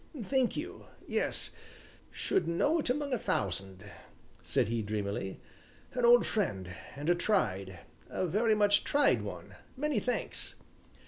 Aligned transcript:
"Thank 0.23 0.57
you 0.57 0.87
yes 1.07 1.51
should 2.09 2.47
know 2.47 2.79
it 2.79 2.89
among 2.89 3.13
a 3.13 3.19
thousand," 3.19 3.83
said 4.41 4.67
he 4.67 4.81
dreamily, 4.81 5.39
"an 5.93 6.05
old 6.05 6.25
friend 6.25 6.73
and 6.95 7.07
a 7.07 7.13
tried 7.13 7.81
a 8.09 8.25
very 8.25 8.55
much 8.55 8.83
tried 8.83 9.21
one 9.21 9.53
many 9.77 9.99
thanks." 9.99 10.55